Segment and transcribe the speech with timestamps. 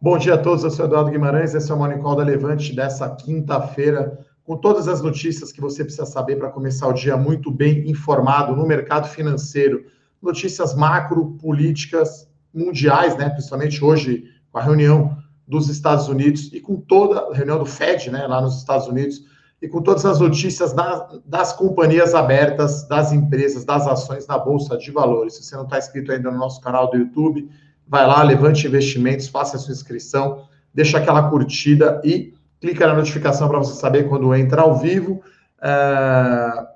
[0.00, 2.72] Bom dia a todos, eu sou Eduardo Guimarães, esse é o Morning Call da Levante
[2.72, 7.50] dessa quinta-feira, com todas as notícias que você precisa saber para começar o dia muito
[7.50, 9.86] bem informado no mercado financeiro,
[10.22, 14.22] notícias macro, políticas mundiais, né, principalmente hoje
[14.52, 18.40] com a reunião dos Estados Unidos e com toda a reunião do Fed, né, lá
[18.40, 19.24] nos Estados Unidos,
[19.60, 24.78] e com todas as notícias das, das companhias abertas, das empresas, das ações na Bolsa
[24.78, 25.34] de Valores.
[25.34, 27.50] Se você não está inscrito ainda no nosso canal do YouTube,
[27.88, 33.48] vai lá, levante investimentos, faça a sua inscrição, deixa aquela curtida e clica na notificação
[33.48, 35.20] para você saber quando entra ao vivo.
[35.60, 36.66] É...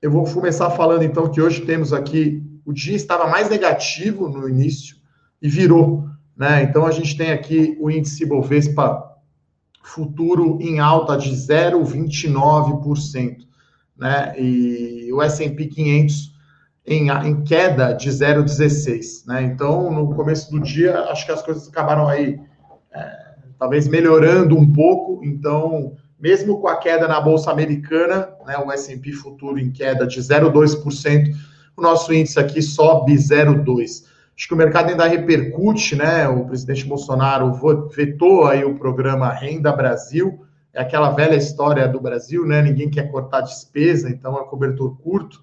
[0.00, 4.48] Eu vou começar falando então que hoje temos aqui, o dia estava mais negativo no
[4.48, 4.96] início
[5.40, 6.62] e virou, né?
[6.62, 9.12] Então a gente tem aqui o índice Bovespa
[9.82, 13.38] futuro em alta de 0,29%,
[13.96, 14.34] né?
[14.38, 16.31] E o S&P 500
[16.86, 19.26] em, em queda de 0,16.
[19.26, 19.42] Né?
[19.42, 22.40] Então, no começo do dia, acho que as coisas acabaram aí,
[22.92, 25.24] é, talvez melhorando um pouco.
[25.24, 30.20] Então, mesmo com a queda na Bolsa Americana, né, o S&P futuro em queda de
[30.20, 31.34] 0,2%,
[31.76, 34.12] o nosso índice aqui sobe 0,2%.
[34.34, 36.26] Acho que o mercado ainda repercute, né?
[36.26, 37.52] O presidente Bolsonaro
[37.94, 40.40] vetou aí o programa Renda Brasil,
[40.72, 42.62] é aquela velha história do Brasil, né?
[42.62, 45.42] Ninguém quer cortar despesa, então é cobertor curto.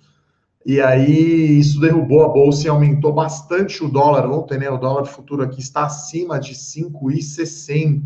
[0.69, 4.69] E aí isso derrubou a bolsa e aumentou bastante o dólar ontem, né?
[4.69, 8.03] O dólar futuro aqui está acima de 5,60,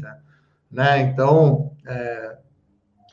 [0.71, 1.01] né?
[1.01, 2.37] Então, é,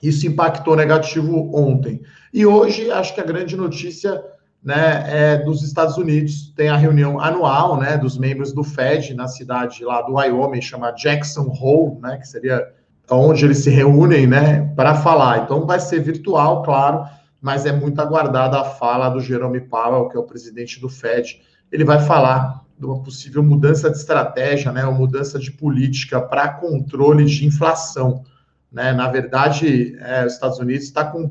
[0.00, 2.00] isso impactou negativo ontem.
[2.32, 4.22] E hoje, acho que a grande notícia
[4.62, 6.54] né, é dos Estados Unidos.
[6.54, 10.96] Tem a reunião anual né, dos membros do Fed na cidade lá do Wyoming, chamada
[10.96, 12.68] Jackson Hole, né, que seria
[13.10, 15.42] onde eles se reúnem né, para falar.
[15.42, 17.04] Então, vai ser virtual, claro
[17.40, 21.40] mas é muito aguardada a fala do Jerome Powell, que é o presidente do Fed.
[21.72, 26.48] Ele vai falar de uma possível mudança de estratégia, né, uma mudança de política para
[26.48, 28.24] controle de inflação.
[28.70, 28.92] Né?
[28.92, 31.30] Na verdade, é, os Estados Unidos está com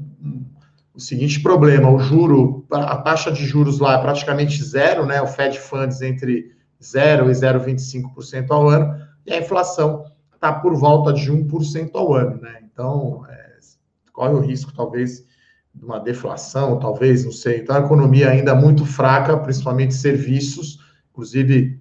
[0.94, 5.22] o seguinte problema: o juro, a taxa de juros lá é praticamente zero, né?
[5.22, 8.96] O Fed Funds entre 0 e 0,25% ao ano,
[9.26, 12.62] e a inflação está por volta de 1% ao ano, né?
[12.72, 13.58] Então, é,
[14.14, 15.26] corre o risco, talvez,
[15.82, 17.60] uma deflação, talvez, não sei.
[17.60, 20.80] Então, a economia ainda muito fraca, principalmente serviços,
[21.12, 21.80] inclusive,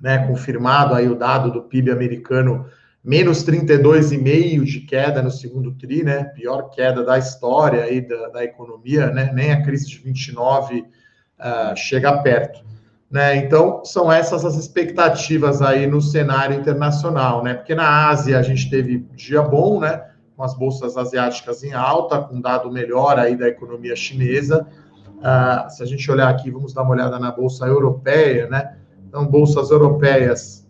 [0.00, 2.66] né, confirmado aí o dado do PIB americano,
[3.02, 8.44] menos 32,5% de queda no segundo TRI, né, pior queda da história aí da, da
[8.44, 10.84] economia, né, nem a crise de 29 uh,
[11.38, 12.68] ah, chega perto.
[13.10, 13.36] Né?
[13.36, 17.54] Então, são essas as expectativas aí no cenário internacional, né?
[17.54, 20.07] Porque na Ásia a gente teve dia bom, né?
[20.38, 24.68] Com as bolsas asiáticas em alta, com dado melhor aí da economia chinesa.
[25.16, 28.78] Uh, se a gente olhar aqui, vamos dar uma olhada na bolsa europeia, né?
[29.08, 30.64] Então, bolsas europeias,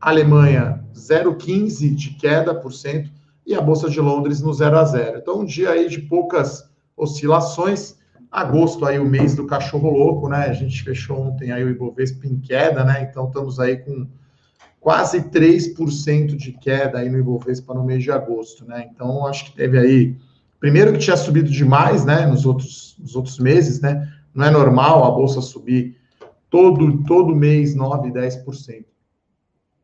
[0.00, 3.10] Alemanha 0,15 de queda por cento
[3.46, 5.18] e a bolsa de Londres no 0 a 0.
[5.18, 7.98] Então, um dia aí de poucas oscilações.
[8.30, 10.46] Agosto aí o mês do cachorro louco, né?
[10.46, 13.02] A gente fechou ontem aí o Ibovespa em queda, né?
[13.02, 14.06] Então estamos aí com
[14.80, 18.88] quase 3% de queda aí no Ibovespa no mês de agosto, né?
[18.92, 20.16] Então, acho que teve aí,
[20.60, 24.10] primeiro que tinha subido demais, né, nos outros, nos outros meses, né?
[24.34, 25.96] Não é normal a bolsa subir
[26.48, 28.84] todo, todo mês 9, 10%.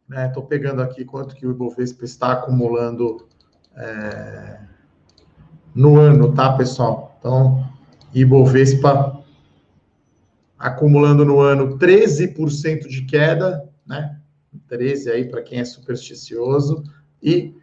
[0.08, 0.28] Né?
[0.28, 3.26] Tô pegando aqui quanto que o Ibovespa está acumulando
[3.74, 4.60] é,
[5.74, 7.16] no ano, tá, pessoal?
[7.18, 7.66] Então,
[8.14, 9.22] Ibovespa
[10.58, 14.20] acumulando no ano 13% de queda, né?
[14.68, 16.82] 13 aí para quem é supersticioso,
[17.22, 17.54] e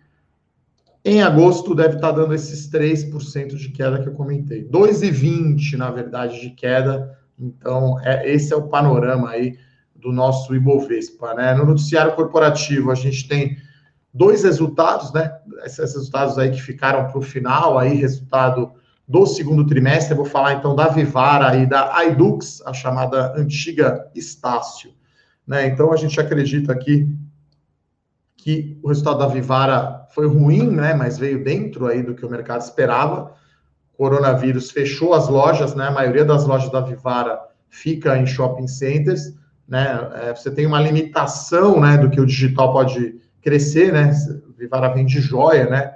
[1.03, 4.63] em agosto deve estar tá dando esses 3% de queda que eu comentei.
[4.63, 7.17] 2,20 na verdade de queda.
[7.39, 9.57] Então, é, esse é o panorama aí
[9.95, 11.53] do nosso Ibovespa, né?
[11.55, 13.57] No noticiário corporativo, a gente tem
[14.13, 15.31] dois resultados, né?
[15.63, 18.71] Esses resultados aí que ficaram para o final, aí, resultado
[19.07, 20.13] do segundo trimestre.
[20.13, 24.93] Eu vou falar então da Vivara e da Aidux, a chamada antiga Estácio.
[25.47, 25.67] Né?
[25.67, 27.07] Então, a gente acredita aqui
[28.37, 30.93] que o resultado da Vivara foi ruim, né?
[30.93, 33.33] mas veio dentro aí do que o mercado esperava.
[33.93, 35.87] O coronavírus fechou as lojas, né?
[35.87, 37.39] a maioria das lojas da Vivara
[37.69, 39.33] fica em shopping centers.
[39.67, 40.11] Né?
[40.23, 44.11] É, você tem uma limitação né, do que o digital pode crescer, né?
[44.57, 45.95] Vivara vende joia, né?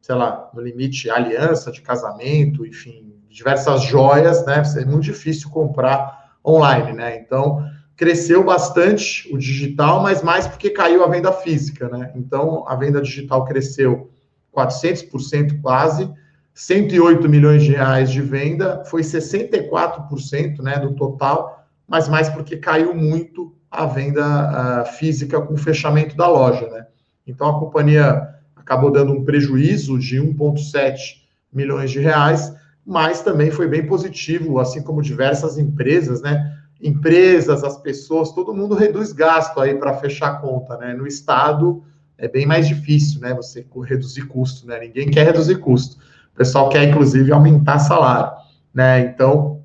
[0.00, 4.62] Sei lá, no limite, aliança de casamento, enfim, diversas joias, né?
[4.76, 7.16] É muito difícil comprar online, né?
[7.16, 7.64] Então,
[7.96, 12.12] cresceu bastante o digital, mas mais porque caiu a venda física, né?
[12.16, 14.10] Então, a venda digital cresceu
[14.56, 16.10] 400% quase,
[16.54, 22.94] 108 milhões de reais de venda, foi 64% né, do total, mas mais porque caiu
[22.94, 26.86] muito a venda uh, física com o fechamento da loja, né?
[27.26, 31.22] Então a companhia acabou dando um prejuízo de 1,7
[31.52, 32.54] milhões de reais,
[32.84, 36.58] mas também foi bem positivo, assim como diversas empresas, né?
[36.82, 40.92] Empresas, as pessoas, todo mundo reduz gasto aí para fechar a conta, né?
[40.92, 41.84] No Estado
[42.18, 43.32] é bem mais difícil, né?
[43.34, 44.80] Você reduzir custo, né?
[44.80, 45.96] Ninguém quer reduzir custo.
[46.32, 48.32] O pessoal quer, inclusive, aumentar salário,
[48.74, 49.00] né?
[49.00, 49.62] Então,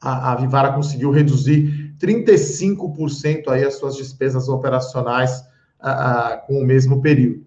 [0.00, 5.44] a, a Vivara conseguiu reduzir 35% aí as suas despesas operacionais
[5.78, 7.46] a, a, com o mesmo período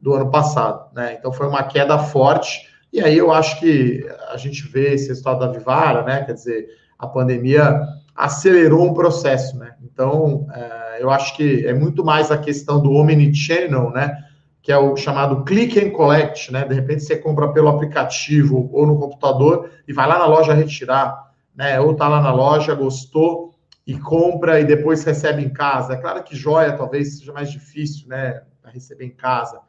[0.00, 1.14] do ano passado, né?
[1.18, 5.40] Então, foi uma queda forte e aí eu acho que a gente vê esse resultado
[5.40, 6.24] da Vivara, né?
[6.24, 6.68] Quer dizer,
[6.98, 7.80] a pandemia
[8.14, 9.74] acelerou um processo, né?
[9.82, 14.16] Então, é, eu acho que é muito mais a questão do omnichannel, né?
[14.60, 16.64] Que é o chamado click and collect, né?
[16.64, 21.30] De repente você compra pelo aplicativo ou no computador e vai lá na loja retirar,
[21.54, 21.80] né?
[21.80, 23.54] Ou tá lá na loja, gostou
[23.86, 25.94] e compra e depois recebe em casa.
[25.94, 28.42] É claro que joia talvez seja mais difícil, né?
[28.72, 29.60] Receber em casa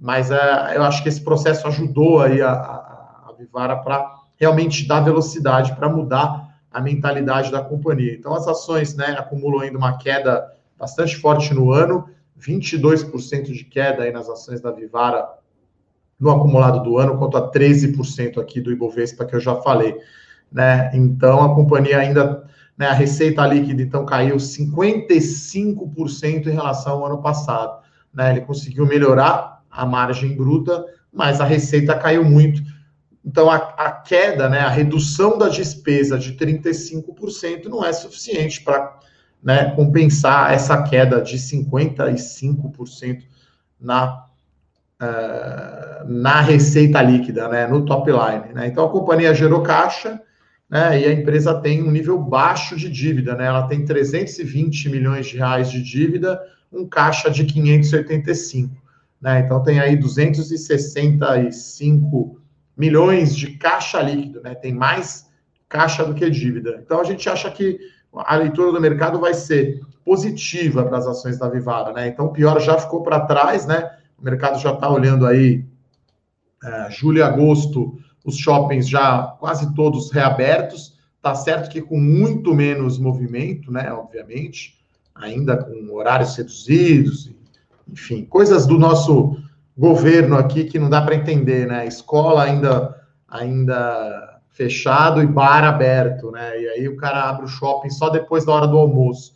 [0.00, 4.88] mas é, eu acho que esse processo ajudou aí a, a, a Vivara para realmente
[4.88, 8.14] dar velocidade, para mudar a mentalidade da companhia.
[8.14, 12.08] Então, as ações né, acumulam ainda uma queda bastante forte no ano,
[12.40, 15.28] 22% de queda aí nas ações da Vivara
[16.18, 19.96] no acumulado do ano, quanto a 13% aqui do Ibovespa, que eu já falei.
[20.52, 20.90] Né?
[20.94, 22.44] Então, a companhia ainda,
[22.76, 27.82] né, a receita líquida, então, caiu 55% em relação ao ano passado.
[28.12, 28.30] Né?
[28.30, 32.62] Ele conseguiu melhorar a margem bruta, mas a receita caiu muito.
[33.24, 38.98] Então, a, a queda, né, a redução da despesa de 35% não é suficiente para
[39.42, 43.22] né, compensar essa queda de 55%
[43.78, 44.26] na,
[45.00, 48.54] uh, na receita líquida, né, no top line.
[48.54, 48.68] Né?
[48.68, 50.20] Então, a companhia gerou caixa
[50.68, 53.34] né, e a empresa tem um nível baixo de dívida.
[53.34, 53.46] Né?
[53.46, 56.40] Ela tem 320 milhões de reais de dívida,
[56.72, 58.74] um caixa de 585.
[59.20, 59.40] Né?
[59.40, 62.39] Então tem aí 265
[62.80, 64.54] milhões de caixa líquido, né?
[64.54, 65.28] Tem mais
[65.68, 66.80] caixa do que dívida.
[66.82, 67.78] Então a gente acha que
[68.12, 72.08] a leitura do mercado vai ser positiva para as ações da Vivara, né?
[72.08, 73.90] Então o pior já ficou para trás, né?
[74.18, 75.62] O mercado já está olhando aí
[76.64, 80.98] é, julho e agosto, os shoppings já quase todos reabertos.
[81.20, 83.92] Tá certo que com muito menos movimento, né?
[83.92, 84.80] Obviamente,
[85.14, 87.30] ainda com horários reduzidos
[87.92, 89.36] enfim, coisas do nosso
[89.76, 91.86] governo aqui que não dá para entender, né?
[91.86, 92.96] Escola ainda
[93.28, 96.60] ainda fechado e bar aberto, né?
[96.60, 99.34] E aí o cara abre o shopping só depois da hora do almoço,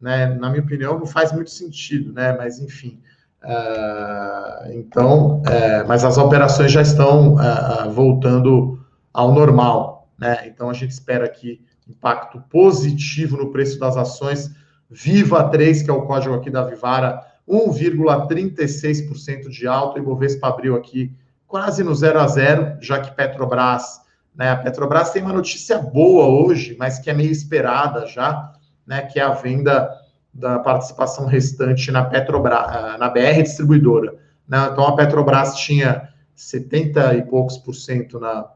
[0.00, 0.26] né?
[0.34, 2.36] Na minha opinião, não faz muito sentido, né?
[2.36, 3.00] Mas enfim.
[3.42, 8.80] Uh, então, uh, mas as operações já estão uh, voltando
[9.12, 10.46] ao normal, né?
[10.46, 14.50] Então a gente espera aqui impacto positivo no preço das ações.
[14.90, 20.74] Viva 3, que é o código aqui da Vivara, 1,36% de alta, o Ibovespa abriu
[20.74, 21.12] aqui
[21.46, 24.00] quase no zero a zero, já que Petrobras,
[24.34, 28.52] né, a Petrobras tem uma notícia boa hoje, mas que é meio esperada já,
[28.86, 29.88] né, que é a venda
[30.34, 34.14] da participação restante na Petrobras, ah, na BR distribuidora.
[34.46, 34.68] Né?
[34.70, 38.50] Então a Petrobras tinha 70 e poucos por cento na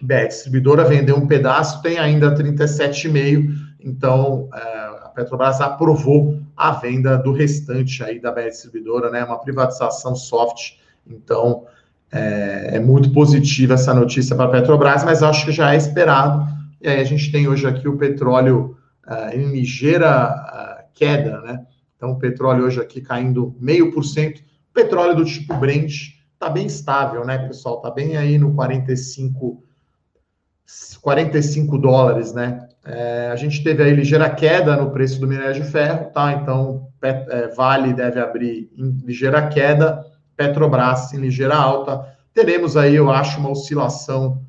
[0.00, 4.79] BR distribuidora, vendeu um pedaço, tem ainda 37,5, então é,
[5.14, 9.24] Petrobras aprovou a venda do restante aí da BR Distribuidora, né?
[9.24, 10.76] Uma privatização soft.
[11.06, 11.64] Então,
[12.12, 16.46] é, é muito positiva essa notícia para a Petrobras, mas acho que já é esperado.
[16.80, 21.66] E aí a gente tem hoje aqui o petróleo uh, em ligeira uh, queda, né?
[21.96, 24.42] Então, o petróleo hoje aqui caindo meio por cento.
[24.72, 25.92] Petróleo do tipo Brent
[26.32, 27.76] está bem estável, né, pessoal?
[27.76, 29.62] Está bem aí no 45,
[31.00, 32.68] 45 dólares, né?
[32.84, 36.32] É, a gente teve aí ligeira queda no preço do minério de ferro, tá?
[36.32, 40.04] Então, Pet, é, Vale deve abrir em ligeira queda,
[40.36, 42.06] Petrobras em ligeira alta.
[42.32, 44.42] Teremos aí, eu acho, uma oscilação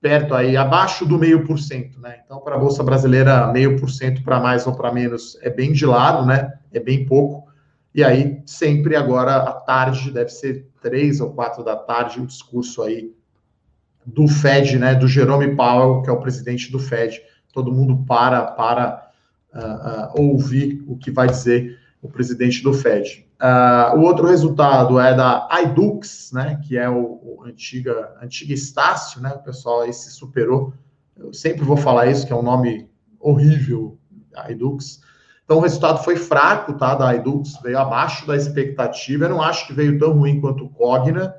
[0.00, 2.20] perto aí, abaixo do meio por cento, né?
[2.24, 5.72] Então, para a Bolsa Brasileira, meio por cento para mais ou para menos é bem
[5.72, 6.52] de lado, né?
[6.72, 7.48] É bem pouco.
[7.94, 12.82] E aí, sempre agora à tarde, deve ser três ou quatro da tarde, um discurso
[12.82, 13.12] aí
[14.04, 14.94] do Fed, né?
[14.94, 17.20] Do Jerome Powell, que é o presidente do Fed
[17.52, 19.10] todo mundo para para
[19.54, 23.26] uh, uh, ouvir o que vai dizer o presidente do Fed.
[23.40, 29.20] Uh, o outro resultado é da iDux, né, que é o, o antiga, antiga Estácio,
[29.20, 30.72] né, o pessoal aí se superou.
[31.16, 32.88] Eu sempre vou falar isso, que é um nome
[33.20, 33.98] horrível,
[34.48, 35.00] iDux.
[35.44, 39.24] Então, o resultado foi fraco, tá, da iDux, veio abaixo da expectativa.
[39.24, 41.34] Eu não acho que veio tão ruim quanto o Cogna,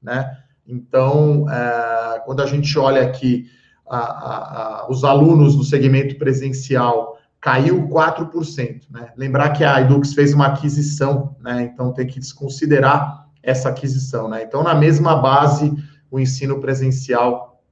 [0.00, 0.38] né?
[0.66, 3.46] Então, é, quando a gente olha aqui
[3.88, 8.82] a, a, os alunos do segmento presencial caiu 4%.
[8.90, 9.12] Né?
[9.16, 11.62] Lembrar que a Edux fez uma aquisição, né?
[11.62, 14.28] então tem que desconsiderar essa aquisição.
[14.28, 14.42] Né?
[14.42, 15.72] Então, na mesma base,
[16.10, 17.62] o ensino presencial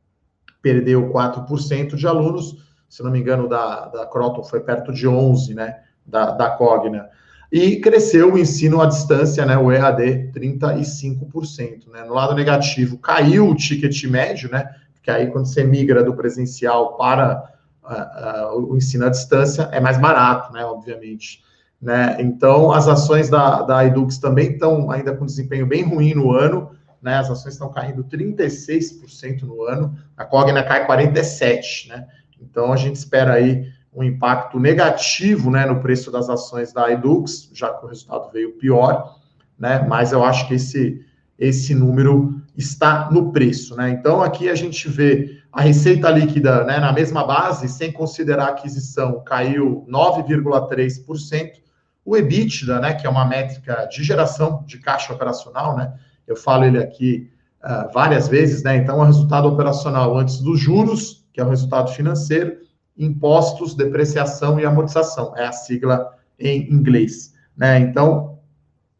[0.62, 2.56] perdeu 4% de alunos,
[2.88, 5.80] se não me engano, da, da Croton foi perto de 11%, né?
[6.06, 7.08] da, da Cogna.
[7.56, 11.86] E cresceu o ensino à distância, né, o EAD, 35%.
[11.86, 12.02] Né?
[12.02, 14.68] No lado negativo, caiu o ticket médio, né?
[14.92, 17.48] Porque aí, quando você migra do presencial para
[17.84, 20.64] uh, uh, o ensino à distância, é mais barato, né?
[20.64, 21.44] Obviamente.
[21.80, 22.16] Né?
[22.18, 26.72] Então, as ações da, da Edux também estão ainda com desempenho bem ruim no ano,
[27.00, 27.18] né?
[27.18, 32.04] As ações estão caindo 36% no ano, a Cogna cai 47%, né?
[32.42, 37.50] Então, a gente espera aí um impacto negativo né, no preço das ações da Edux,
[37.52, 39.16] já que o resultado veio pior,
[39.58, 39.84] né?
[39.88, 41.04] Mas eu acho que esse,
[41.38, 43.90] esse número está no preço, né?
[43.90, 48.48] Então aqui a gente vê a receita líquida né, na mesma base, sem considerar a
[48.48, 51.62] aquisição, caiu 9,3%.
[52.04, 55.94] O EBITDA, né, que é uma métrica de geração de caixa operacional, né?
[56.26, 57.30] Eu falo ele aqui
[57.62, 58.76] uh, várias vezes, né?
[58.76, 62.58] Então, o resultado operacional antes dos juros, que é o resultado financeiro,
[62.96, 67.80] impostos, depreciação e amortização, é a sigla em inglês, né?
[67.80, 68.38] Então,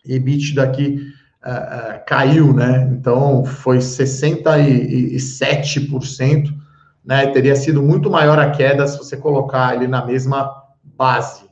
[0.05, 1.13] EBITDA aqui
[1.45, 2.91] uh, uh, caiu, né?
[2.93, 6.53] Então, foi 67%,
[7.05, 7.27] né?
[7.29, 11.45] Teria sido muito maior a queda se você colocar ele na mesma base,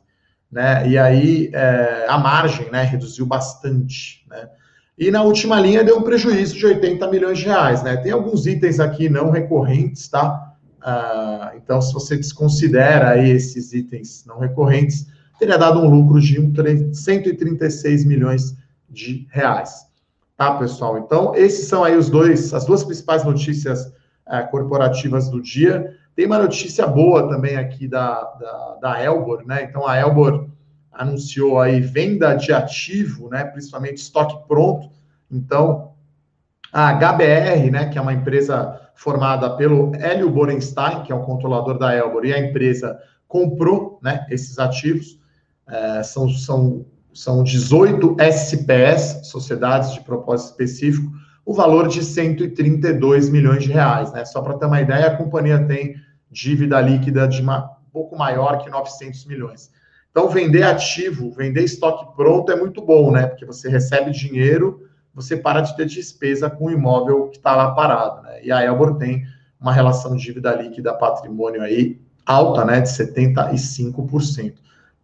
[0.51, 0.87] né?
[0.89, 4.49] E aí, uh, a margem, né, reduziu bastante, né?
[4.99, 7.97] E na última linha deu um prejuízo de 80 milhões de reais, né?
[7.97, 10.52] Tem alguns itens aqui não recorrentes, tá?
[10.85, 15.07] Ah, então, se você desconsidera esses itens não recorrentes,
[15.39, 16.37] teria dado um lucro de
[16.95, 18.57] 136 milhões
[18.89, 19.87] de reais.
[20.37, 20.99] Tá, pessoal?
[20.99, 23.87] Então, esses são aí os dois, as duas principais notícias
[24.27, 25.97] uh, corporativas do dia.
[26.17, 29.63] Tem uma notícia boa também aqui da, da, da Elbor, né?
[29.63, 30.49] Então, a Elbor
[30.93, 33.45] anunciou aí venda de ativo, né?
[33.45, 34.91] Principalmente estoque pronto.
[35.31, 35.93] Então,
[36.73, 37.89] a HBR, né?
[37.89, 42.33] Que é uma empresa formada pelo Hélio Borenstein, que é o controlador da Elbor, e
[42.33, 45.19] a empresa comprou né, esses ativos.
[45.69, 51.11] É, são, são, são 18 SPS, Sociedades de Propósito Específico,
[51.45, 54.13] o valor de 132 milhões de reais.
[54.13, 54.25] Né?
[54.25, 55.97] Só para ter uma ideia, a companhia tem
[56.31, 59.69] dívida líquida de uma, um pouco maior que 900 milhões.
[60.13, 63.27] Então, vender ativo, vender estoque pronto é muito bom, né?
[63.27, 67.71] Porque você recebe dinheiro você para de ter despesa com o imóvel que está lá
[67.73, 68.45] parado, né?
[68.45, 69.25] E a Elbor tem
[69.61, 74.55] uma relação de dívida líquida patrimônio aí alta, né, de 75%.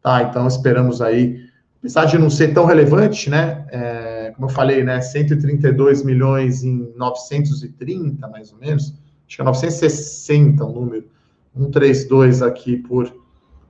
[0.02, 1.44] Tá, então esperamos aí,
[1.78, 6.92] apesar de não ser tão relevante, né, é, como eu falei, né, 132 milhões em
[6.96, 8.94] 930, mais ou menos,
[9.26, 11.08] acho que é 960 o número,
[11.56, 13.12] 132 aqui por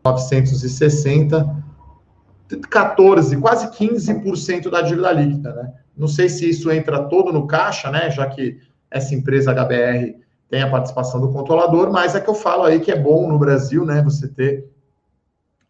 [0.05, 1.65] 960,
[2.71, 5.73] 14, quase 15% da dívida líquida, né?
[5.99, 8.11] Não sei se isso entra todo no caixa, né?
[8.11, 8.59] Já que
[8.91, 10.17] essa empresa HBR
[10.49, 13.39] tem a participação do controlador, mas é que eu falo aí que é bom no
[13.39, 14.01] Brasil, né?
[14.03, 14.71] Você ter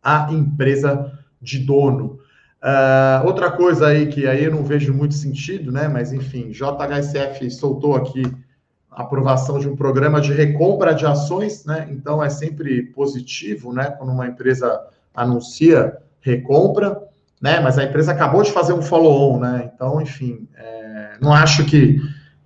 [0.02, 2.20] a empresa de dono.
[2.62, 5.88] Uh, outra coisa aí que aí eu não vejo muito sentido, né?
[5.88, 8.22] Mas enfim, JHSF soltou aqui
[8.90, 11.88] a aprovação de um programa de recompra de ações, né?
[11.90, 13.90] Então é sempre positivo, né?
[13.92, 14.80] Quando uma empresa
[15.14, 17.07] anuncia recompra
[17.40, 17.60] né?
[17.60, 19.70] Mas a empresa acabou de fazer um follow-on, né?
[19.74, 22.00] Então, enfim, é, não acho que,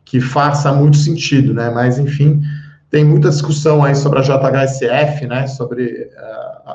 [0.04, 1.70] que faça muito sentido, né?
[1.70, 2.42] Mas, enfim,
[2.90, 5.46] tem muita discussão aí sobre a JHSF, né?
[5.46, 6.74] Sobre uh,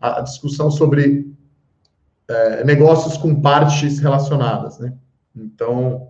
[0.00, 1.26] a, a, discussão sobre
[2.28, 4.92] uh, negócios com partes relacionadas, né?
[5.34, 6.08] Então,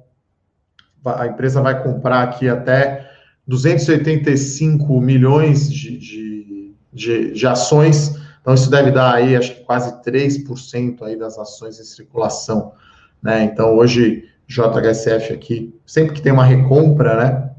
[1.04, 3.10] a empresa vai comprar aqui até
[3.46, 8.16] 285 milhões de, de, de, de ações
[8.46, 12.74] então, isso deve dar aí, acho que quase 3% aí das ações em circulação,
[13.20, 13.42] né?
[13.42, 17.50] Então, hoje, JHSF aqui, sempre que tem uma recompra, né,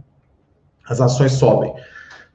[0.88, 1.76] as ações sobem.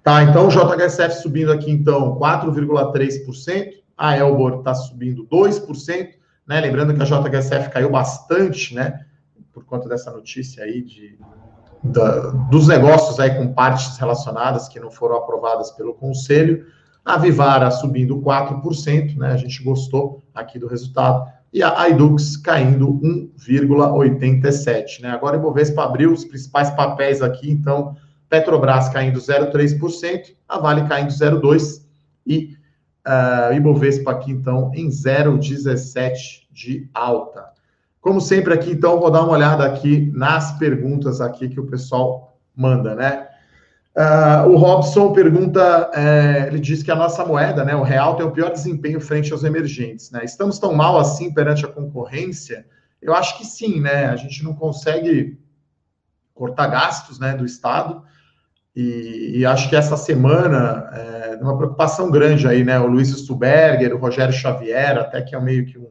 [0.03, 6.11] Tá, então, JHSF subindo aqui, então, 4,3%, a Elbor está subindo 2%,
[6.47, 6.61] né?
[6.61, 9.07] Lembrando que a JHSF caiu bastante, né,
[9.51, 11.19] por conta dessa notícia aí de,
[11.83, 16.67] da, dos negócios aí com partes relacionadas que não foram aprovadas pelo Conselho,
[17.05, 19.33] a Vivara subindo 4%, né?
[19.33, 21.31] A gente gostou aqui do resultado.
[21.53, 23.01] E a Aidux caindo
[23.39, 25.11] 1,87%, né?
[25.11, 27.95] Agora Ibovespa abriu os principais papéis aqui, então
[28.29, 31.83] Petrobras caindo 0,3%, a Vale caindo 0,2%
[32.27, 32.57] e
[33.07, 37.51] uh, Ibovespa aqui, então, em 0,17% de alta.
[38.01, 42.37] Como sempre aqui, então, vou dar uma olhada aqui nas perguntas aqui que o pessoal
[42.55, 43.29] manda, né?
[43.95, 48.25] Uh, o Robson pergunta, é, ele diz que a nossa moeda, né, o real, tem
[48.25, 50.11] o pior desempenho frente aos emergentes.
[50.11, 50.25] Né?
[50.25, 52.67] Estamos tão mal assim perante a concorrência?
[53.03, 54.07] Eu acho que sim, né?
[54.07, 55.39] A gente não consegue
[56.33, 58.03] cortar gastos né, do Estado.
[58.75, 62.79] E, e acho que essa semana é uma preocupação grande aí, né?
[62.79, 65.91] O Luiz Stuberger, o Rogério Xavier, até que é meio que um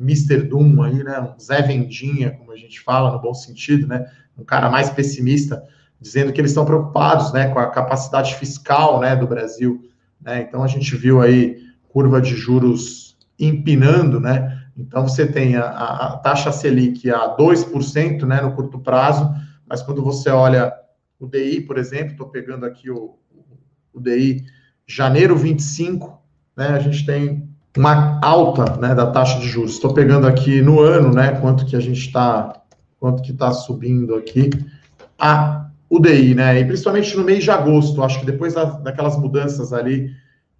[0.00, 0.42] Mr.
[0.42, 1.20] Doom aí, né?
[1.20, 4.10] Um Zé Vendinha, como a gente fala, no bom sentido, né?
[4.36, 5.62] Um cara mais pessimista,
[6.00, 7.48] dizendo que eles estão preocupados, né?
[7.48, 9.16] Com a capacidade fiscal, né?
[9.16, 9.82] Do Brasil,
[10.20, 10.42] né?
[10.42, 14.62] Então a gente viu aí curva de juros empinando, né?
[14.76, 18.40] Então você tem a, a taxa Selic a 2%, né?
[18.40, 19.32] No curto prazo,
[19.68, 20.72] mas quando você olha
[21.18, 23.16] o DI, por exemplo, estou pegando aqui o,
[23.92, 24.44] o DI
[24.86, 26.20] janeiro 25,
[26.56, 26.68] né?
[26.68, 29.72] A gente tem uma alta né, da taxa de juros.
[29.72, 31.32] Estou pegando aqui no ano, né?
[31.40, 32.60] Quanto que a gente está,
[32.98, 34.50] quanto que está subindo aqui
[35.18, 36.60] a UDI, né?
[36.60, 40.10] E principalmente no mês de agosto, acho que depois da, daquelas mudanças ali,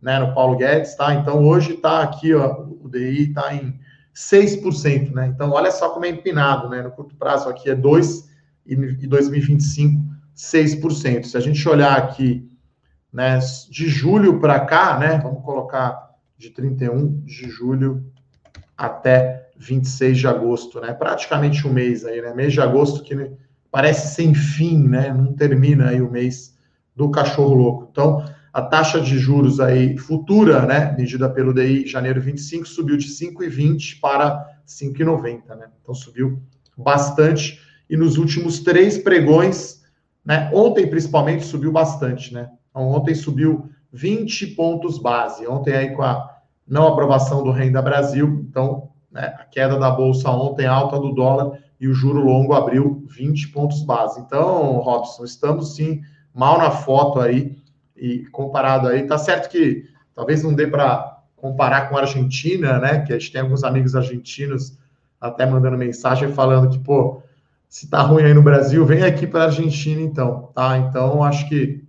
[0.01, 1.15] né, no Paulo Guedes, tá?
[1.15, 3.79] Então hoje está aqui, ó, o DI está em
[4.15, 5.27] 6%, né?
[5.27, 6.83] Então olha só como é empinado, né?
[6.83, 8.29] No curto prazo aqui é 2
[8.67, 11.25] e 2025 6%.
[11.25, 12.49] Se a gente olhar aqui,
[13.13, 13.39] né,
[13.71, 18.07] de julho para cá, né, vamos colocar de 31 de julho
[18.77, 20.95] até 26 de agosto, né?
[20.95, 22.33] Praticamente um mês aí, né?
[22.33, 23.15] Mês de agosto que
[23.71, 25.13] parece sem fim, né?
[25.13, 26.57] Não termina aí o mês
[26.95, 27.89] do cachorro louco.
[27.91, 33.07] Então, a taxa de juros aí futura, né, medida pelo DI janeiro 25, subiu de
[33.07, 35.69] 5,20 para 5,90, né?
[35.81, 36.43] Então subiu
[36.77, 39.83] bastante e nos últimos três pregões,
[40.25, 40.51] né?
[40.53, 42.51] Ontem principalmente subiu bastante, né?
[42.71, 45.47] Então, ontem subiu 20 pontos base.
[45.47, 46.29] Ontem aí com a
[46.67, 51.59] não aprovação do Renda Brasil, então né, a queda da bolsa ontem, alta do dólar
[51.81, 54.21] e o juro longo abriu 20 pontos base.
[54.21, 56.03] Então, Robson, estamos sim
[56.35, 57.57] mal na foto aí
[57.97, 63.01] e comparado aí, tá certo que talvez não dê para comparar com a Argentina, né?
[63.01, 64.79] Que a gente tem alguns amigos argentinos
[65.21, 67.23] até mandando mensagem falando que, pô,
[67.69, 70.79] se tá ruim aí no Brasil, vem aqui para a Argentina então, tá?
[70.79, 71.85] Então, acho que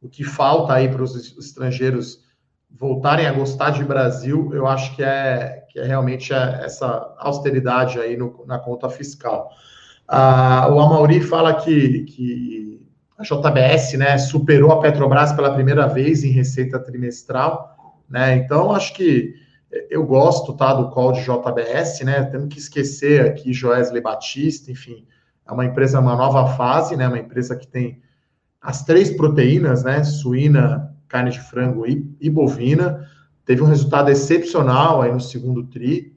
[0.00, 2.24] o que falta aí para os estrangeiros
[2.70, 7.98] voltarem a gostar de Brasil, eu acho que é, que é realmente é essa austeridade
[7.98, 9.50] aí no, na conta fiscal.
[10.08, 12.86] Ah, o Amauri fala que, que
[13.18, 17.76] a JBS né, superou a Petrobras pela primeira vez em receita trimestral,
[18.08, 18.34] né?
[18.36, 19.34] Então, acho que
[19.88, 22.24] eu gosto tá, do call de JBS, né?
[22.24, 25.06] Temos que esquecer aqui Joesley Batista, enfim,
[25.46, 27.06] é uma empresa, uma nova fase, né?
[27.06, 28.02] Uma empresa que tem
[28.60, 30.02] as três proteínas, né?
[30.02, 33.06] Suína, carne de frango e, e bovina.
[33.44, 36.16] Teve um resultado excepcional aí no segundo TRI,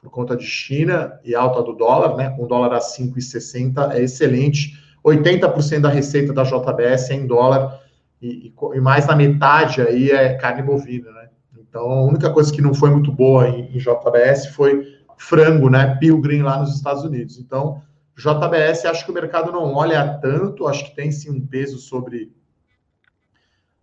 [0.00, 2.36] por conta de China e alta do dólar, né?
[2.38, 4.78] O dólar a 5,60 é excelente.
[5.04, 7.80] 80% da receita da JBS é em dólar
[8.20, 11.28] e, e, mais da metade aí é carne bovina, né?
[11.58, 14.84] Então, a única coisa que não foi muito boa em, em JBS foi
[15.16, 15.96] frango, né?
[15.98, 17.38] Pilgrim lá nos Estados Unidos.
[17.38, 17.80] Então,
[18.16, 22.32] JBS, acho que o mercado não olha tanto, acho que tem sim um peso sobre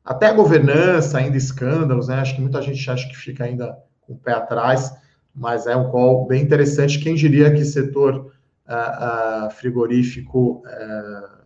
[0.03, 2.15] até a governança, ainda escândalos, né?
[2.15, 4.93] Acho que muita gente acha que fica ainda com o pé atrás,
[5.33, 6.99] mas é um call bem interessante.
[6.99, 8.31] Quem diria que setor
[8.67, 11.43] uh, uh, frigorífico uh,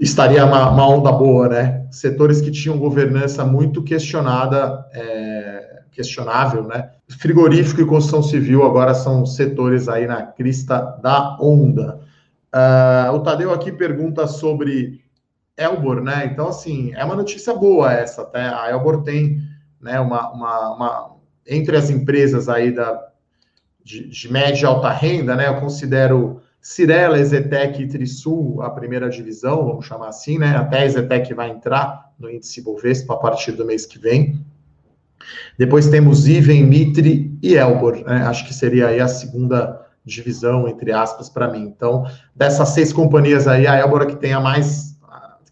[0.00, 1.86] estaria uma, uma, onda boa, né?
[1.90, 6.90] Setores que tinham governança muito questionada, é, questionável, né?
[7.18, 12.00] frigorífico e construção civil agora são setores aí na crista da onda.
[12.54, 15.00] Uh, o Tadeu aqui pergunta sobre
[15.62, 16.28] Elbor, né?
[16.32, 19.38] Então, assim, é uma notícia boa essa, até a Elbor tem
[19.80, 23.08] né, uma, uma, uma, entre as empresas aí da,
[23.82, 25.48] de, de média e alta renda, né?
[25.48, 30.56] Eu considero Cirela, Ezetec e Trisul a primeira divisão, vamos chamar assim, né?
[30.56, 34.44] Até a Ezetec vai entrar no índice Bovespa a partir do mês que vem.
[35.58, 38.22] Depois temos Iven, Mitre e Elbor, né?
[38.26, 41.62] acho que seria aí a segunda divisão, entre aspas, para mim.
[41.62, 44.89] Então, dessas seis companhias aí, a Elbor é que tem a mais,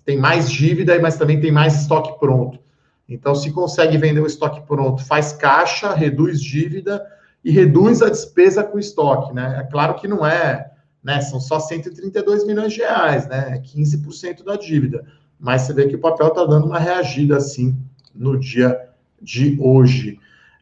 [0.08, 2.58] tem mais dívida, mas também tem mais estoque pronto.
[3.06, 7.06] Então, se consegue vender o estoque pronto, faz caixa, reduz dívida
[7.44, 9.58] e reduz a despesa com estoque, né?
[9.60, 10.70] É claro que não é,
[11.04, 11.20] né?
[11.20, 13.56] São só 132 milhões de reais, né?
[13.56, 15.04] É 15% da dívida.
[15.38, 17.76] Mas você vê que o papel está dando uma reagida assim
[18.14, 18.80] no dia
[19.20, 20.18] de hoje.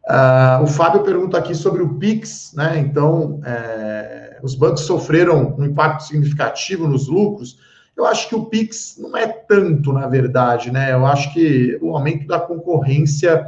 [0.09, 2.81] Uh, o Fábio pergunta aqui sobre o PIX, né?
[2.81, 7.65] Então, é, os bancos sofreram um impacto significativo nos lucros.
[7.97, 10.93] Eu acho que o PIX não é tanto, na verdade, né?
[10.93, 13.45] Eu acho que o aumento da concorrência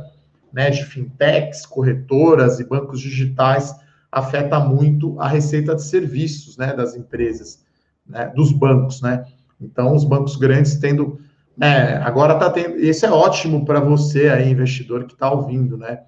[0.53, 3.75] né, de fintechs, corretoras e bancos digitais
[4.11, 7.63] afeta muito a receita de serviços né, das empresas,
[8.07, 9.27] né, dos bancos, né?
[9.61, 11.21] Então, os bancos grandes tendo.
[11.61, 12.79] É, agora está tendo.
[12.79, 16.03] Isso é ótimo para você aí, investidor que está ouvindo, né?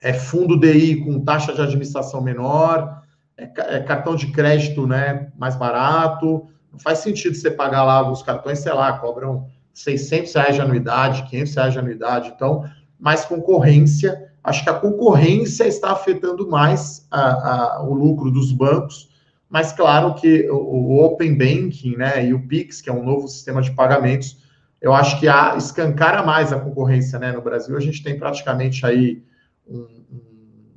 [0.00, 3.02] É fundo DI com taxa de administração menor,
[3.36, 6.46] é, é cartão de crédito né, mais barato.
[6.72, 11.28] Não faz sentido você pagar lá os cartões, sei lá, cobram 600 reais de anuidade,
[11.28, 12.32] 500 reais de anuidade.
[12.34, 12.64] Então,
[12.98, 14.30] mais concorrência.
[14.42, 19.10] Acho que a concorrência está afetando mais a, a, o lucro dos bancos
[19.50, 23.60] mas claro que o, Open Banking né, e o Pix, que é um novo sistema
[23.60, 24.38] de pagamentos,
[24.80, 27.76] eu acho que há, escancara mais a concorrência né, no Brasil.
[27.76, 29.24] A gente tem praticamente aí
[29.66, 29.88] um,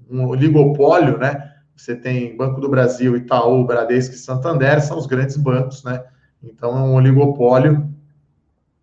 [0.10, 1.53] um, um oligopólio, né?
[1.76, 6.04] Você tem Banco do Brasil, Itaú, Bradesco e Santander, são os grandes bancos, né?
[6.42, 7.90] Então é um oligopólio.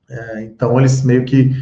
[0.08, 1.54] É, então eles meio que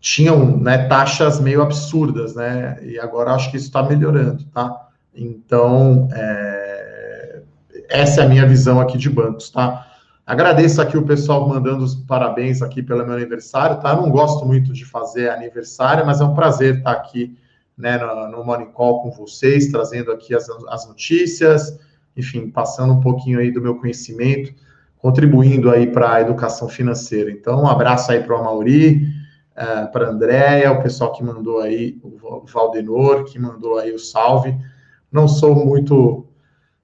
[0.00, 2.78] tinham né, taxas meio absurdas, né?
[2.82, 4.88] E agora acho que isso está melhorando, tá?
[5.14, 7.42] Então, é,
[7.88, 9.86] essa é a minha visão aqui de bancos, tá?
[10.26, 13.90] Agradeço aqui o pessoal mandando os parabéns aqui pelo meu aniversário, tá?
[13.90, 17.36] Eu não gosto muito de fazer aniversário, mas é um prazer estar aqui,
[17.80, 21.78] né, no, no Morning Call com vocês, trazendo aqui as, as notícias,
[22.16, 24.52] enfim, passando um pouquinho aí do meu conhecimento,
[24.98, 27.30] contribuindo aí para a educação financeira.
[27.30, 29.08] Então, um abraço aí para o Amauri,
[29.56, 33.98] uh, para a Andréia, o pessoal que mandou aí, o Valdenor, que mandou aí o
[33.98, 34.56] salve.
[35.10, 36.26] Não sou muito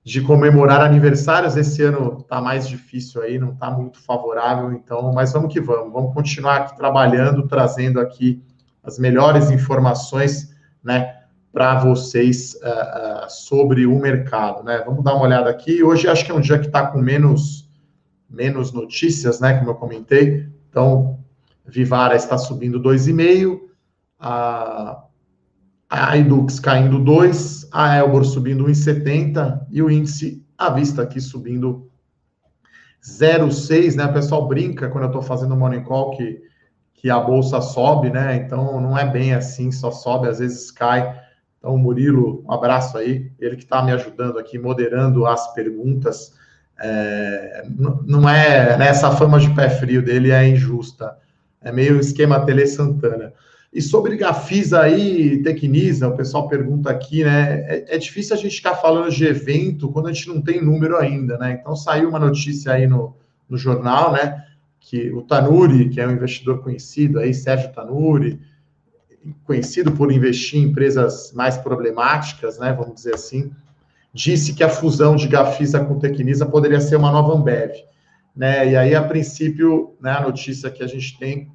[0.06, 1.56] de comemorar aniversários.
[1.56, 5.92] Esse ano está mais difícil aí, não está muito favorável, então, mas vamos que vamos.
[5.92, 8.40] Vamos continuar aqui trabalhando, trazendo aqui
[8.85, 10.54] as melhores informações,
[10.87, 11.16] né,
[11.53, 14.83] para vocês uh, uh, sobre o mercado, né?
[14.87, 15.83] Vamos dar uma olhada aqui.
[15.83, 17.68] Hoje acho que é um dia que está com menos,
[18.31, 20.49] menos notícias, né, como eu comentei.
[20.70, 21.18] Então,
[21.64, 23.61] Vivara está subindo 2,5,
[24.20, 25.03] a
[25.88, 31.88] a Edux caindo 2, a Elbor subindo 1,70 e o índice à vista aqui subindo
[33.05, 34.05] 0,6, né?
[34.05, 36.42] O pessoal brinca quando eu estou fazendo o morning call que,
[36.96, 38.37] que a bolsa sobe, né?
[38.37, 41.20] Então não é bem assim, só sobe, às vezes cai.
[41.59, 46.32] Então, Murilo, um abraço aí, ele que está me ajudando aqui, moderando as perguntas.
[46.78, 47.64] É,
[48.04, 51.16] não é, né, essa fama de pé frio dele é injusta.
[51.61, 53.32] É meio esquema Tele Santana.
[53.72, 57.61] E sobre Gafisa aí, Tecnisa, o pessoal pergunta aqui, né?
[57.66, 60.96] É, é, difícil a gente ficar falando de evento quando a gente não tem número
[60.96, 61.59] ainda, né?
[61.61, 63.14] Então saiu uma notícia aí no,
[63.48, 64.45] no jornal, né?
[64.88, 68.40] Que o Tanuri, que é um investidor conhecido aí, Sérgio Tanuri,
[69.44, 72.72] conhecido por investir em empresas mais problemáticas, né?
[72.72, 73.51] Vamos dizer assim,
[74.14, 77.72] disse que a fusão de Gafisa com Tecnisa poderia ser uma nova Ambev.
[78.35, 78.70] Né?
[78.70, 81.51] E aí, a princípio, né, a notícia que a gente tem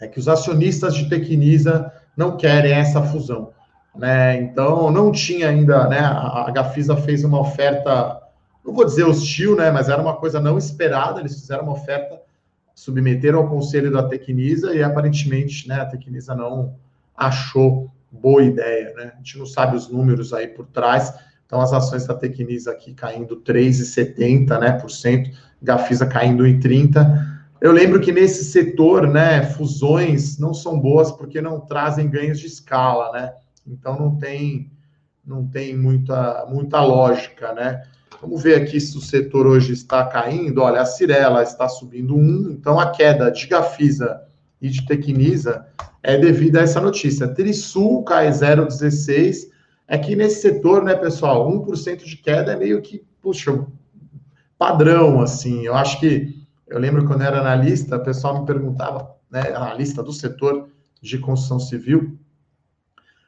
[0.00, 3.52] é que os acionistas de Tecnisa não querem essa fusão.
[3.96, 4.36] Né?
[4.42, 6.00] Então, não tinha ainda, né?
[6.00, 8.20] A Gafisa fez uma oferta,
[8.64, 9.70] não vou dizer hostil, né?
[9.70, 11.20] Mas era uma coisa não esperada.
[11.20, 12.20] Eles fizeram uma oferta,
[12.74, 15.76] submeteram ao conselho da Tecnisa e aparentemente, né?
[15.76, 16.74] A Tecnisa não
[17.16, 19.12] achou boa ideia, né?
[19.14, 21.14] A gente não sabe os números aí por trás.
[21.46, 24.72] Então, as ações da Tecnisa aqui caindo 3,70%, né?
[24.72, 25.30] Por cento,
[25.62, 27.34] Gafisa caindo em 30%.
[27.60, 32.46] Eu lembro que nesse setor, né, fusões não são boas porque não trazem ganhos de
[32.46, 33.32] escala, né?
[33.66, 34.70] Então não tem
[35.24, 37.82] não tem muita muita lógica, né?
[38.24, 40.62] Vamos ver aqui se o setor hoje está caindo.
[40.62, 44.22] Olha, a Cirela está subindo um, então a queda de Gafisa
[44.62, 45.66] e de Tecnisa
[46.02, 47.28] é devido a essa notícia.
[47.28, 49.50] Trisul cai 0,16.
[49.86, 53.66] É que nesse setor, né, pessoal, 1% de queda é meio que, puxa,
[54.56, 55.66] padrão, assim.
[55.66, 60.02] Eu acho que eu lembro quando eu era analista, o pessoal me perguntava, né, analista
[60.02, 60.70] do setor
[61.02, 62.18] de construção civil,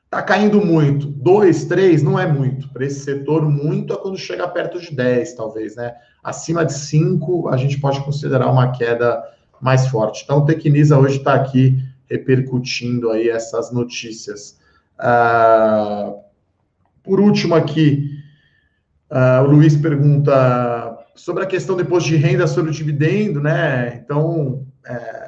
[0.06, 1.06] está caindo muito.
[1.06, 2.68] Dois, três, não é muito.
[2.68, 5.94] Para esse setor, muito é quando chega perto de 10, talvez, né?
[6.22, 9.22] Acima de 5, a gente pode considerar uma queda
[9.60, 10.22] mais forte.
[10.24, 14.58] Então, o Tecnisa hoje está aqui repercutindo aí essas notícias.
[14.98, 16.20] Uh,
[17.02, 18.10] por último aqui,
[19.10, 24.00] uh, o Luiz pergunta sobre a questão depois de renda sobre o dividendo, né?
[24.04, 25.25] Então, é,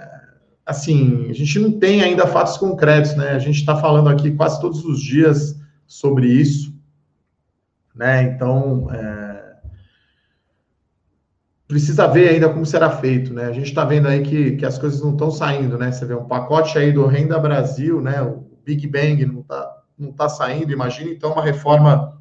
[0.68, 3.30] assim, a gente não tem ainda fatos concretos, né?
[3.30, 6.78] A gente está falando aqui quase todos os dias sobre isso,
[7.94, 8.22] né?
[8.24, 9.56] Então, é,
[11.66, 13.46] precisa ver ainda como será feito, né?
[13.46, 15.90] A gente está vendo aí que, que as coisas não estão saindo, né?
[15.90, 18.20] Você vê um pacote aí do Renda Brasil, né?
[18.20, 20.70] O Big Bang não está não tá saindo.
[20.70, 22.14] Imagina então uma reforma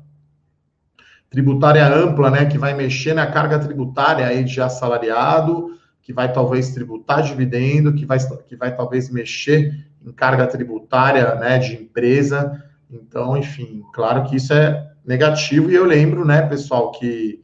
[1.30, 6.70] tributária ampla, né, que vai mexer na carga tributária aí de assalariado, que vai talvez
[6.70, 8.18] tributar dividendo, que vai,
[8.48, 12.64] que vai talvez mexer em carga tributária, né, de empresa.
[12.90, 15.70] Então, enfim, claro que isso é negativo.
[15.70, 17.42] E eu lembro, né, pessoal, que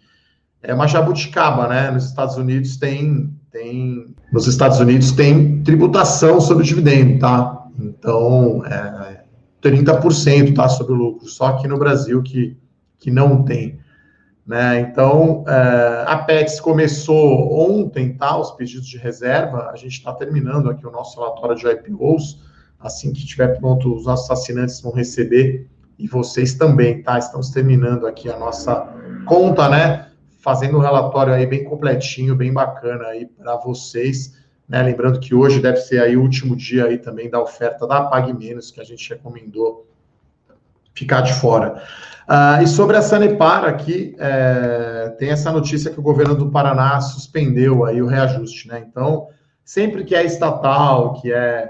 [0.62, 1.92] é uma jabuticaba, né?
[1.92, 7.68] Nos Estados Unidos tem tem nos Estados Unidos tem tributação sobre o dividendo, tá?
[7.78, 9.26] Então, é,
[9.62, 12.56] 30% tá sobre o lucro, só aqui no Brasil que,
[12.98, 13.78] que não tem.
[14.46, 14.82] Né?
[14.82, 18.38] Então, é, a PETS começou ontem, tá?
[18.38, 22.42] Os pedidos de reserva, a gente está terminando aqui o nosso relatório de IPOs.
[22.78, 27.18] Assim que estiver pronto, os nossos assinantes vão receber e vocês também, tá?
[27.18, 28.94] Estamos terminando aqui a nossa
[29.26, 30.10] conta, né?
[30.40, 34.38] Fazendo um relatório aí bem completinho, bem bacana aí para vocês.
[34.68, 34.84] Né?
[34.84, 38.34] Lembrando que hoje deve ser aí o último dia aí também da oferta da Pague
[38.34, 39.88] Menos, que a gente recomendou
[40.94, 41.84] ficar de fora.
[42.24, 47.02] Uh, e sobre a Sanepar aqui, é, tem essa notícia que o governo do Paraná
[47.02, 48.86] suspendeu aí o reajuste, né?
[48.88, 49.28] Então,
[49.66, 51.70] sempre que é estatal, que é,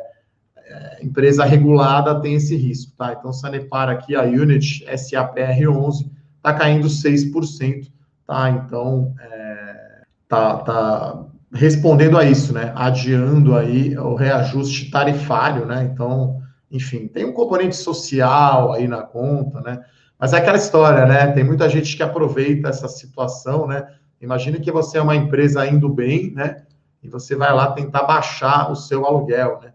[0.67, 3.15] é empresa regulada, tem esse risco, tá?
[3.17, 7.87] Então, Sanepar aqui, a Unit SAPR11, tá caindo 6%,
[8.27, 8.49] tá?
[8.51, 12.71] Então, é, tá, tá respondendo a isso, né?
[12.75, 15.89] Adiando aí o reajuste tarifário, né?
[15.91, 16.42] Então,
[16.73, 19.85] enfim, tem um componente social aí na conta, né?
[20.17, 21.31] Mas é aquela história, né?
[21.31, 23.87] Tem muita gente que aproveita essa situação, né?
[24.19, 26.63] Imagina que você é uma empresa indo bem, né?
[27.03, 29.71] E você vai lá tentar baixar o seu aluguel, né?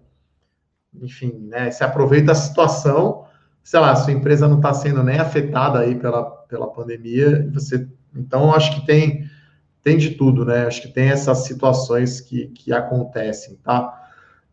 [1.01, 1.71] Enfim, né?
[1.71, 3.27] Você aproveita a situação,
[3.63, 8.53] sei lá, sua empresa não está sendo nem afetada aí pela, pela pandemia, você, então
[8.53, 9.31] acho que tem
[9.85, 10.67] tem de tudo, né?
[10.67, 14.08] Acho que tem essas situações que, que acontecem, tá?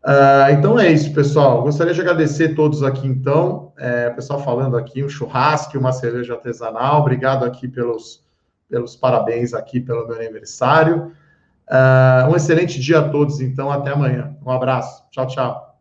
[0.06, 1.62] Uh, então é isso, pessoal.
[1.62, 3.72] Gostaria de agradecer todos aqui, então.
[3.76, 7.00] É, pessoal falando aqui, um churrasco, uma cerveja artesanal.
[7.00, 8.24] Obrigado aqui pelos,
[8.68, 11.10] pelos parabéns aqui pelo meu aniversário.
[11.68, 13.68] Uh, um excelente dia a todos, então.
[13.68, 14.36] Até amanhã.
[14.46, 15.02] Um abraço.
[15.10, 15.76] Tchau, tchau.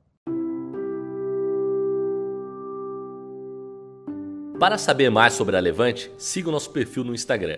[4.59, 7.57] Para saber mais sobre a Levante, siga o nosso perfil no Instagram